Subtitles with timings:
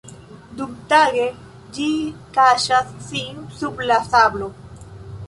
[0.59, 1.25] Dumtage
[1.77, 1.85] ĝi
[2.37, 4.49] kaŝas sin sub la sablo.